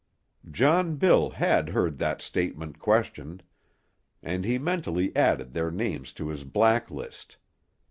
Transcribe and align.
John 0.49 0.95
Bill 0.95 1.29
had 1.29 1.69
heard 1.69 1.99
that 1.99 2.23
statement 2.23 2.79
questioned, 2.79 3.43
and 4.23 4.43
he 4.45 4.57
mentally 4.57 5.15
added 5.15 5.53
their 5.53 5.69
names 5.69 6.11
to 6.13 6.29
his 6.29 6.43
black 6.43 6.89
list. 6.89 7.37